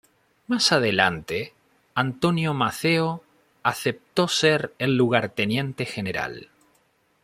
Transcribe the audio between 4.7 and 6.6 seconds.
el Lugarteniente General.